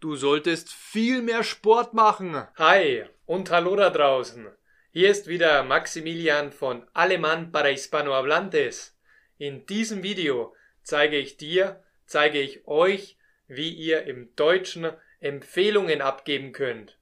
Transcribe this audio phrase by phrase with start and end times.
[0.00, 2.34] Du solltest viel mehr Sport machen.
[2.56, 4.48] Hi und hallo da draußen.
[4.92, 8.96] Hier ist wieder Maximilian von Alemán para Hispanohablantes.
[9.36, 16.52] In diesem Video zeige ich dir, zeige ich euch, wie ihr im Deutschen Empfehlungen abgeben
[16.52, 16.96] könnt.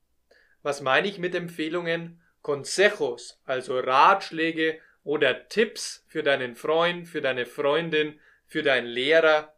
[0.64, 2.20] Was meine ich mit Empfehlungen?
[2.42, 8.18] Consejos, also Ratschläge oder Tipps für deinen Freund, für deine Freundin,
[8.48, 9.54] für deinen Lehrer,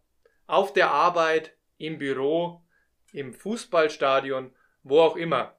[0.46, 2.62] auf der Arbeit, im Büro,
[3.12, 5.58] im Fußballstadion, wo auch immer.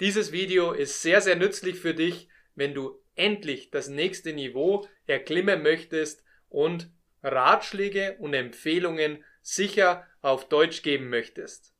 [0.00, 5.62] Dieses Video ist sehr, sehr nützlich für dich, wenn du endlich das nächste Niveau erklimmen
[5.62, 6.90] möchtest und
[7.22, 11.74] Ratschläge und Empfehlungen sicher auf Deutsch geben möchtest.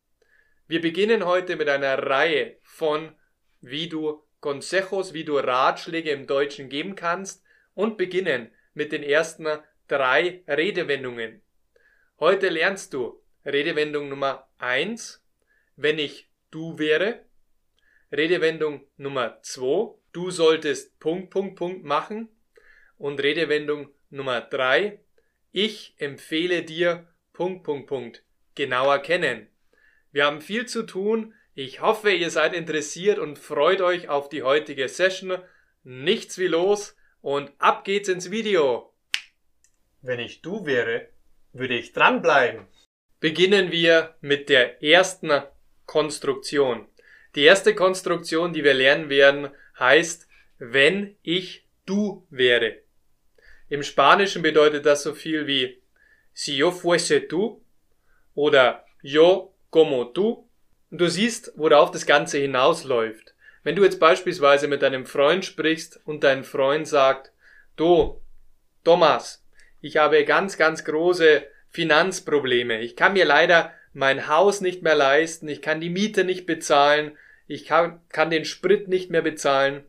[0.67, 3.15] Wir beginnen heute mit einer Reihe von,
[3.61, 7.43] wie du Consejos, wie du Ratschläge im Deutschen geben kannst
[7.75, 9.47] und beginnen mit den ersten
[9.89, 11.43] drei Redewendungen.
[12.19, 15.23] Heute lernst du Redewendung Nummer eins,
[15.77, 17.25] wenn ich du wäre.
[18.13, 22.29] Redewendung Nummer zwei, du solltest Punkt, Punkt, Punkt machen.
[22.97, 25.01] Und Redewendung Nummer drei,
[25.53, 28.23] ich empfehle dir Punkt, Punkt, Punkt
[28.55, 29.49] genauer kennen.
[30.13, 31.35] Wir haben viel zu tun.
[31.55, 35.39] Ich hoffe, ihr seid interessiert und freut euch auf die heutige Session.
[35.83, 38.93] Nichts wie los und ab geht's ins Video.
[40.03, 41.09] Wenn ich du wäre,
[41.53, 42.67] würde ich dranbleiben.
[43.25, 45.33] Beginnen wir mit der ersten
[45.87, 46.87] Konstruktion.
[47.35, 52.81] Die erste Konstruktion, die wir lernen werden, heißt, wenn ich du wäre.
[53.71, 55.81] Im Spanischen bedeutet das so viel wie
[56.35, 57.63] si yo fuese tú
[58.35, 60.47] oder yo como tú.
[60.91, 63.35] Du siehst, worauf das Ganze hinausläuft.
[63.63, 67.33] Wenn du jetzt beispielsweise mit deinem Freund sprichst und dein Freund sagt,
[67.77, 68.21] du,
[68.85, 69.43] Thomas,
[69.81, 72.81] ich habe ganz, ganz große Finanzprobleme.
[72.81, 77.19] Ich kann mir leider mein Haus nicht mehr leisten, ich kann die Miete nicht bezahlen,
[77.49, 79.83] ich kann, kann den Sprit nicht mehr bezahlen,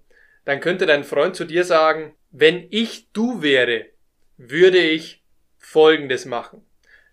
[0.45, 3.85] dann könnte dein Freund zu dir sagen, wenn ich du wäre,
[4.37, 5.23] würde ich
[5.59, 6.65] Folgendes machen.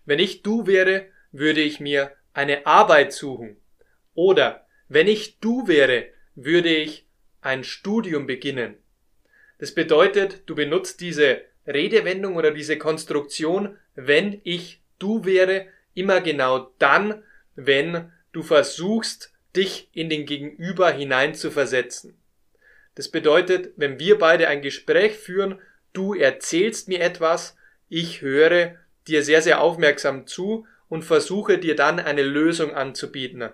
[0.05, 3.57] Wenn ich du wäre, würde ich mir eine Arbeit suchen.
[4.15, 7.05] Oder wenn ich du wäre, würde ich
[7.41, 8.77] ein Studium beginnen.
[9.59, 16.71] Das bedeutet, du benutzt diese Redewendung oder diese Konstruktion, wenn ich du wäre, immer genau
[16.79, 17.23] dann,
[17.55, 22.17] wenn du versuchst, dich in den Gegenüber hineinzuversetzen.
[22.95, 25.59] Das bedeutet, wenn wir beide ein Gespräch führen,
[25.93, 27.55] du erzählst mir etwas,
[27.89, 28.75] ich höre
[29.07, 33.49] dir sehr, sehr aufmerksam zu und versuche dir dann eine Lösung anzubieten.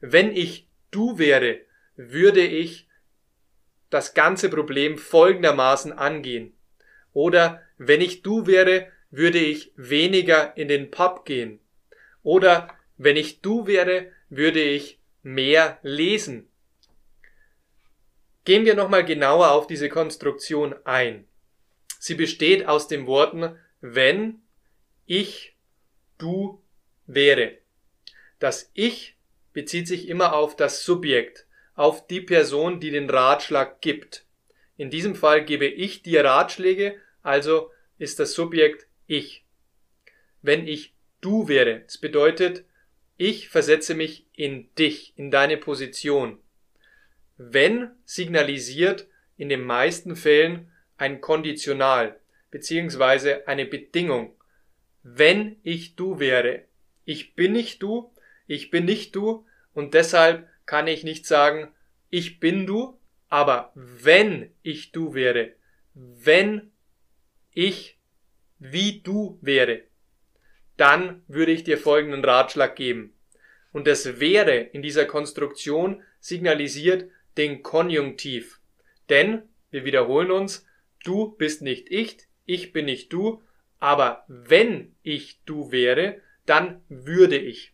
[0.00, 1.60] Wenn ich du wäre,
[1.96, 2.88] würde ich
[3.90, 6.54] das ganze Problem folgendermaßen angehen.
[7.12, 11.60] Oder wenn ich du wäre, würde ich weniger in den Pub gehen.
[12.22, 16.48] Oder wenn ich du wäre, würde ich mehr lesen.
[18.44, 21.26] Gehen wir nochmal genauer auf diese Konstruktion ein.
[21.98, 24.40] Sie besteht aus den Worten wenn,
[25.06, 25.56] ich,
[26.16, 26.62] du
[27.06, 27.58] wäre.
[28.38, 29.16] Das Ich
[29.52, 34.24] bezieht sich immer auf das Subjekt, auf die Person, die den Ratschlag gibt.
[34.76, 39.44] In diesem Fall gebe ich dir Ratschläge, also ist das Subjekt ich.
[40.40, 42.64] Wenn ich du wäre, das bedeutet,
[43.16, 46.38] ich versetze mich in dich, in deine Position.
[47.36, 49.06] Wenn signalisiert
[49.36, 52.18] in den meisten Fällen ein Konditional
[52.50, 54.34] beziehungsweise eine Bedingung.
[55.02, 56.62] Wenn ich du wäre.
[57.04, 58.12] Ich bin nicht du,
[58.46, 59.44] ich bin nicht du
[59.74, 61.72] und deshalb kann ich nicht sagen,
[62.10, 62.98] ich bin du,
[63.32, 65.52] aber wenn ich du wäre,
[65.94, 66.70] wenn
[67.50, 67.98] ich
[68.58, 69.84] wie du wäre,
[70.76, 73.14] dann würde ich dir folgenden Ratschlag geben.
[73.72, 78.60] Und das wäre in dieser Konstruktion signalisiert den Konjunktiv.
[79.08, 80.66] Denn, wir wiederholen uns,
[81.02, 83.40] du bist nicht ich, ich bin nicht du,
[83.78, 87.72] aber wenn ich du wäre, dann würde ich.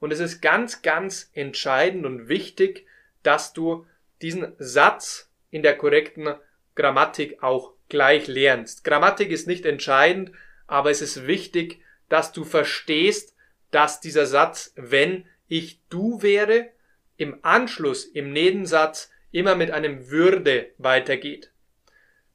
[0.00, 2.86] Und es ist ganz, ganz entscheidend und wichtig,
[3.22, 3.84] dass du
[4.22, 6.34] diesen Satz in der korrekten
[6.74, 8.84] Grammatik auch gleich lernst.
[8.84, 10.32] Grammatik ist nicht entscheidend,
[10.66, 13.34] aber es ist wichtig, dass du verstehst,
[13.70, 16.70] dass dieser Satz, wenn ich du wäre,
[17.16, 21.50] im Anschluss, im Nebensatz immer mit einem würde weitergeht.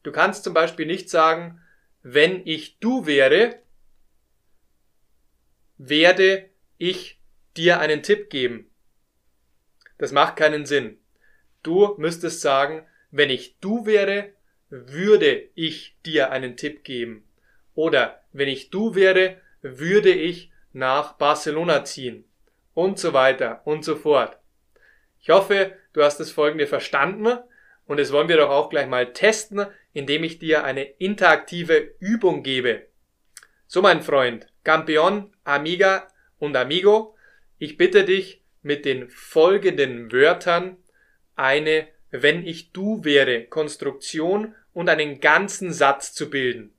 [0.03, 1.61] Du kannst zum Beispiel nicht sagen,
[2.03, 3.59] wenn ich du wäre,
[5.77, 7.19] werde ich
[7.55, 8.69] dir einen Tipp geben.
[9.97, 10.99] Das macht keinen Sinn.
[11.63, 14.33] Du müsstest sagen, wenn ich du wäre,
[14.69, 17.23] würde ich dir einen Tipp geben.
[17.73, 22.25] Oder wenn ich du wäre, würde ich nach Barcelona ziehen.
[22.77, 24.37] und so weiter und so fort.
[25.19, 27.39] Ich hoffe, du hast das folgende verstanden
[27.87, 32.43] und das wollen wir doch auch gleich mal testen, indem ich dir eine interaktive Übung
[32.43, 32.85] gebe.
[33.65, 36.07] So mein Freund, Campeon, Amiga
[36.37, 37.15] und Amigo,
[37.57, 40.77] ich bitte dich mit den folgenden Wörtern
[41.37, 46.73] eine wenn ich du wäre Konstruktion und einen ganzen Satz zu bilden.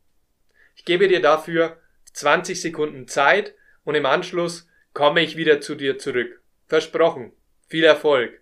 [0.75, 1.79] Ich gebe dir dafür
[2.13, 6.41] 20 Sekunden Zeit und im Anschluss komme ich wieder zu dir zurück.
[6.67, 7.33] Versprochen.
[7.69, 8.41] Viel Erfolg.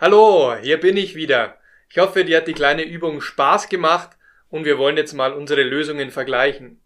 [0.00, 1.58] Hallo, hier bin ich wieder.
[1.90, 4.16] Ich hoffe, dir hat die kleine Übung Spaß gemacht
[4.48, 6.80] und wir wollen jetzt mal unsere Lösungen vergleichen.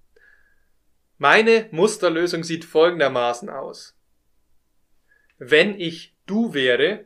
[1.19, 3.99] Meine Musterlösung sieht folgendermaßen aus.
[5.37, 7.05] Wenn ich du wäre,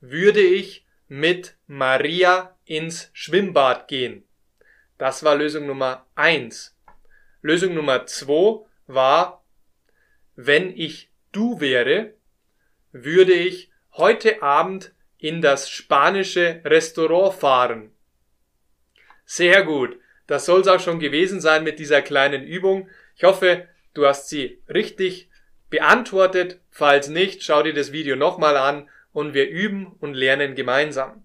[0.00, 4.24] würde ich mit Maria ins Schwimmbad gehen.
[4.98, 6.76] Das war Lösung Nummer eins.
[7.40, 9.42] Lösung Nummer zwei war,
[10.36, 12.12] wenn ich du wäre,
[12.92, 17.90] würde ich heute Abend in das spanische Restaurant fahren.
[19.24, 19.98] Sehr gut.
[20.26, 22.88] Das soll es auch schon gewesen sein mit dieser kleinen Übung.
[23.16, 25.28] Ich hoffe, du hast sie richtig
[25.70, 26.60] beantwortet.
[26.70, 31.24] Falls nicht, schau dir das Video nochmal an und wir üben und lernen gemeinsam.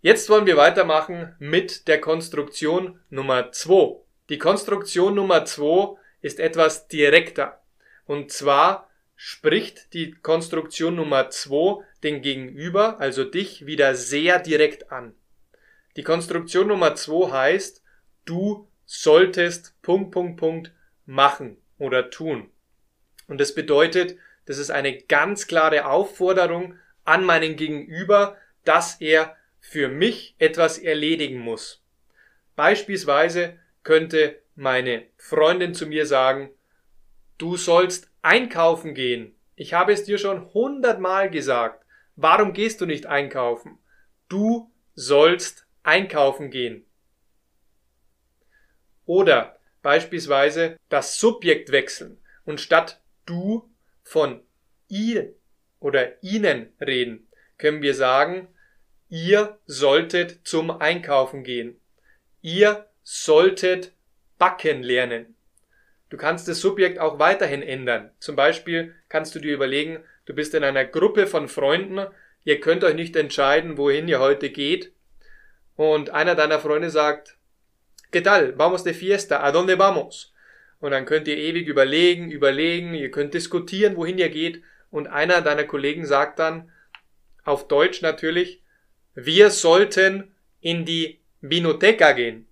[0.00, 4.02] Jetzt wollen wir weitermachen mit der Konstruktion Nummer 2.
[4.28, 7.62] Die Konstruktion Nummer 2 ist etwas direkter.
[8.04, 15.14] Und zwar spricht die Konstruktion Nummer 2 den Gegenüber, also dich, wieder sehr direkt an.
[15.96, 17.82] Die Konstruktion Nummer 2 heißt,
[18.24, 20.72] du solltest Punkt, Punkt, Punkt
[21.06, 22.50] machen oder tun.
[23.26, 24.16] Und das bedeutet,
[24.46, 31.38] das ist eine ganz klare Aufforderung an meinen Gegenüber, dass er für mich etwas erledigen
[31.38, 31.82] muss.
[32.56, 36.50] Beispielsweise könnte meine Freundin zu mir sagen,
[37.38, 39.34] du sollst Einkaufen gehen.
[39.56, 41.81] Ich habe es dir schon hundertmal gesagt.
[42.16, 43.78] Warum gehst du nicht einkaufen?
[44.28, 46.84] Du sollst einkaufen gehen.
[49.04, 53.70] Oder beispielsweise das Subjekt wechseln und statt du
[54.02, 54.42] von
[54.88, 55.34] ihr
[55.80, 57.28] oder ihnen reden,
[57.58, 58.48] können wir sagen,
[59.08, 61.80] ihr solltet zum Einkaufen gehen.
[62.40, 63.92] Ihr solltet
[64.38, 65.34] backen lernen.
[66.08, 68.10] Du kannst das Subjekt auch weiterhin ändern.
[68.18, 72.06] Zum Beispiel kannst du dir überlegen, du bist in einer Gruppe von Freunden,
[72.44, 74.92] ihr könnt euch nicht entscheiden, wohin ihr heute geht.
[75.76, 77.36] Und einer deiner Freunde sagt,
[78.12, 78.52] ¿Qué tal?
[78.58, 79.42] Vamos de fiesta.
[79.42, 80.34] ¿A dónde vamos?
[80.80, 84.62] Und dann könnt ihr ewig überlegen, überlegen, ihr könnt diskutieren, wohin ihr geht.
[84.90, 86.70] Und einer deiner Kollegen sagt dann,
[87.42, 88.62] auf Deutsch natürlich,
[89.14, 92.46] wir sollten in die Binoteca gehen.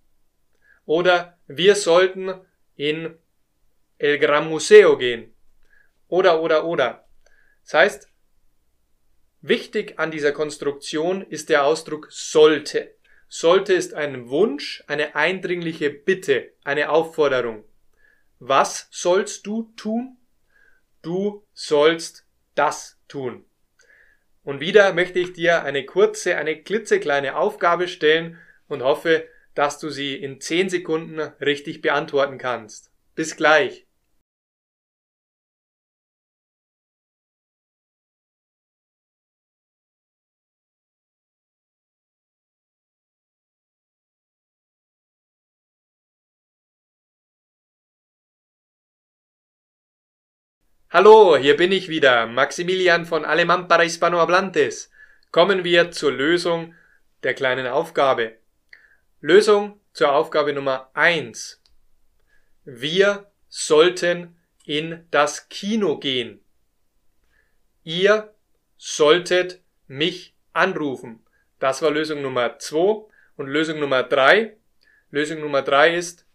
[0.86, 2.32] Oder wir sollten
[2.76, 3.14] in
[3.98, 5.34] El Gran Museo gehen.
[6.08, 7.04] Oder, oder, oder.
[7.70, 8.08] Das heißt,
[9.42, 12.96] wichtig an dieser Konstruktion ist der Ausdruck sollte.
[13.28, 17.62] Sollte ist ein Wunsch, eine eindringliche Bitte, eine Aufforderung.
[18.40, 20.16] Was sollst du tun?
[21.00, 23.44] Du sollst das tun.
[24.42, 28.36] Und wieder möchte ich dir eine kurze, eine klitzekleine Aufgabe stellen
[28.66, 32.90] und hoffe, dass du sie in 10 Sekunden richtig beantworten kannst.
[33.14, 33.86] Bis gleich.
[50.92, 54.90] Hallo, hier bin ich wieder, Maximilian von Alemán para Hispanohablantes.
[55.30, 56.74] Kommen wir zur Lösung
[57.22, 58.38] der kleinen Aufgabe.
[59.20, 61.62] Lösung zur Aufgabe Nummer eins:
[62.64, 66.40] Wir sollten in das Kino gehen.
[67.84, 68.34] Ihr
[68.76, 71.24] solltet mich anrufen.
[71.60, 73.06] Das war Lösung Nummer zwei
[73.36, 74.56] Und Lösung Nummer drei.
[75.12, 76.26] Lösung Nummer drei ist,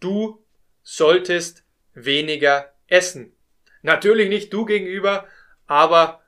[0.00, 0.42] du
[0.82, 1.62] solltest
[1.92, 3.34] weniger essen.
[3.82, 5.26] Natürlich nicht du gegenüber,
[5.66, 6.22] aber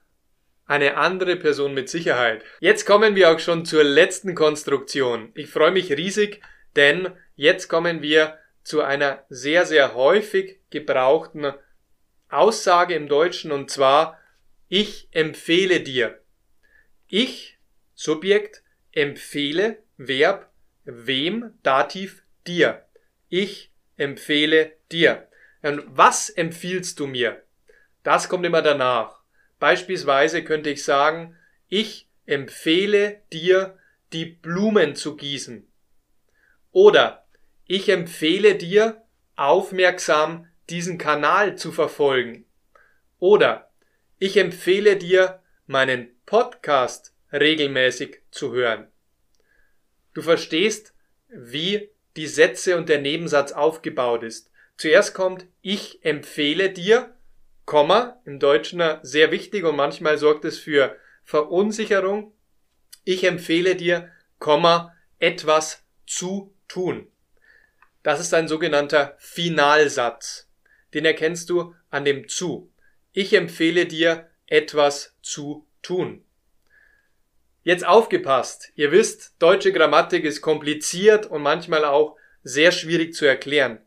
[0.67, 2.45] eine andere Person mit Sicherheit.
[2.61, 5.33] Jetzt kommen wir auch schon zur letzten Konstruktion.
[5.35, 6.41] Ich freue mich riesig,
[6.77, 11.53] denn jetzt kommen wir zu einer sehr, sehr häufig gebrauchten
[12.29, 14.19] Aussage im Deutschen und zwar
[14.69, 16.21] Ich empfehle dir.
[17.09, 17.59] Ich,
[17.95, 20.53] Subjekt, empfehle, Verb,
[20.85, 22.85] wem, Dativ, dir.
[23.29, 25.27] Ich empfehle dir.
[25.63, 27.43] Und was empfiehlst du mir?
[28.03, 29.21] Das kommt immer danach.
[29.59, 31.37] Beispielsweise könnte ich sagen,
[31.69, 33.79] ich empfehle dir,
[34.13, 35.67] die Blumen zu gießen.
[36.73, 37.27] Oder
[37.67, 39.03] ich empfehle dir,
[39.37, 42.47] aufmerksam diesen Kanal zu verfolgen.
[43.19, 43.71] Oder
[44.19, 48.89] ich empfehle dir, meinen Podcast regelmäßig zu hören.
[50.15, 50.95] Du verstehst,
[51.29, 54.50] wie die Sätze und der Nebensatz aufgebaut ist.
[54.81, 57.15] Zuerst kommt ich empfehle dir,
[57.67, 62.33] Komma, im Deutschen sehr wichtig und manchmal sorgt es für Verunsicherung.
[63.05, 67.09] Ich empfehle dir, Komma, etwas zu tun.
[68.03, 70.49] Das ist ein sogenannter Finalsatz.
[70.95, 72.73] Den erkennst du an dem zu.
[73.13, 76.25] Ich empfehle dir, etwas zu tun.
[77.65, 78.73] Jetzt aufgepasst.
[78.77, 83.81] Ihr wisst, deutsche Grammatik ist kompliziert und manchmal auch sehr schwierig zu erklären.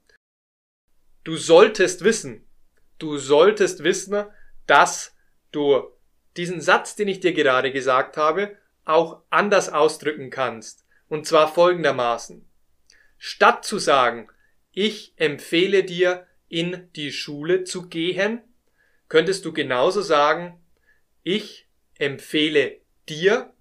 [1.23, 2.45] Du solltest wissen,
[2.99, 4.25] du solltest wissen,
[4.67, 5.15] dass
[5.51, 5.83] du
[6.35, 10.85] diesen Satz, den ich dir gerade gesagt habe, auch anders ausdrücken kannst.
[11.07, 12.45] Und zwar folgendermaßen.
[13.17, 14.29] Statt zu sagen,
[14.71, 18.41] ich empfehle dir, in die Schule zu gehen,
[19.07, 20.59] könntest du genauso sagen,
[21.23, 23.53] ich empfehle dir,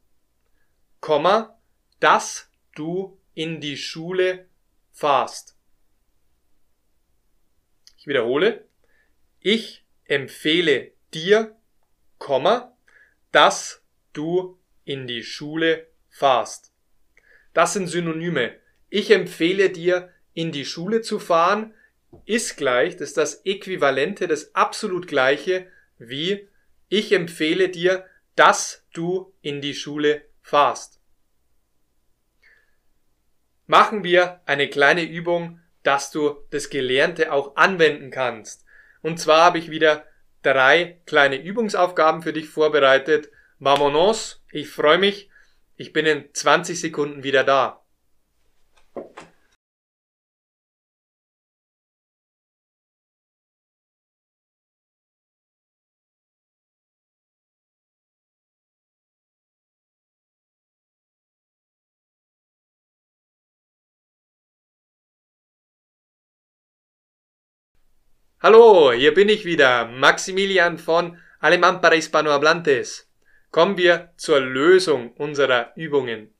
[1.00, 1.58] Komma,
[2.00, 4.46] dass du in die Schule
[4.92, 5.56] fahrst.
[8.02, 8.64] Ich wiederhole,
[9.38, 11.56] ich empfehle dir,
[13.30, 13.80] dass
[14.12, 16.72] du in die Schule fahrst.
[17.54, 18.56] Das sind Synonyme.
[18.90, 21.74] Ich empfehle dir, in die Schule zu fahren,
[22.24, 26.48] ist gleich, das ist das Äquivalente, das absolut gleiche wie
[26.88, 28.04] ich empfehle dir,
[28.34, 31.00] dass du in die Schule fahrst.
[33.68, 38.64] Machen wir eine kleine Übung, dass du das Gelernte auch anwenden kannst.
[39.02, 40.04] Und zwar habe ich wieder
[40.42, 43.30] drei kleine Übungsaufgaben für dich vorbereitet.
[43.58, 45.30] Vamonos, ich freue mich.
[45.76, 47.82] Ich bin in 20 Sekunden wieder da.
[68.44, 73.08] Hallo, hier bin ich wieder, Maximilian von Alemán para Hispanohablantes.
[73.52, 76.34] Kommen wir zur Lösung unserer Übungen.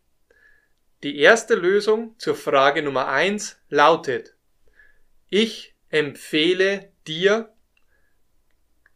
[1.04, 4.34] Die erste Lösung zur Frage Nummer eins lautet,
[5.28, 7.52] ich empfehle dir,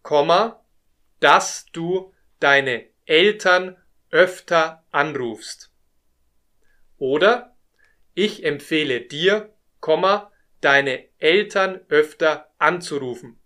[0.02, 0.64] Komma,
[1.20, 3.76] dass du deine Eltern
[4.10, 5.70] öfter anrufst.
[6.98, 7.54] Oder
[8.14, 13.38] ich empfehle dir, Komma, deine Eltern öfter anzurufen.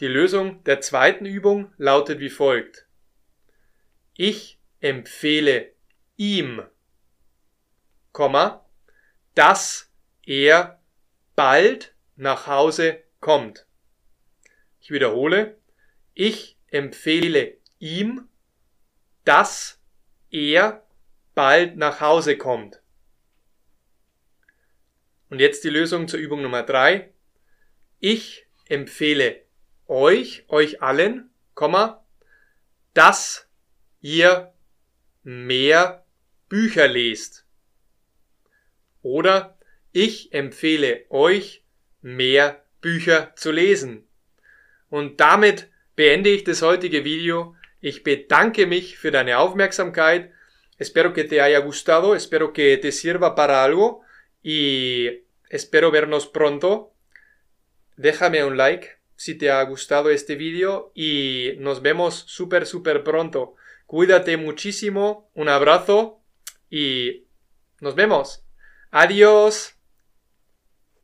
[0.00, 2.86] Die Lösung der zweiten Übung lautet wie folgt.
[4.14, 5.72] Ich empfehle
[6.16, 6.62] ihm,
[9.34, 9.90] dass
[10.24, 10.80] er
[11.34, 13.66] bald nach Hause kommt.
[14.80, 15.58] Ich wiederhole,
[16.12, 18.28] ich empfehle ihm,
[19.24, 19.80] dass
[20.30, 20.86] er
[21.34, 22.83] bald nach Hause kommt.
[25.34, 27.12] Und jetzt die Lösung zur Übung Nummer drei.
[27.98, 29.42] Ich empfehle
[29.88, 32.06] euch, euch allen, Komma,
[32.92, 33.48] dass
[34.00, 34.52] ihr
[35.24, 36.06] mehr
[36.48, 37.46] Bücher lest.
[39.02, 39.58] Oder
[39.90, 41.64] ich empfehle euch,
[42.00, 44.06] mehr Bücher zu lesen.
[44.88, 47.56] Und damit beende ich das heutige Video.
[47.80, 50.30] Ich bedanke mich für deine Aufmerksamkeit.
[50.78, 54.04] Espero que te haya gustado, espero que te sirva para algo
[54.44, 56.92] y Espero vernos pronto.
[57.96, 63.54] Déjame un like si te ha gustado este vídeo y nos vemos súper, súper pronto.
[63.86, 66.20] Cuídate muchísimo, un abrazo
[66.70, 67.26] y
[67.80, 68.44] nos vemos.
[68.90, 69.73] Adiós.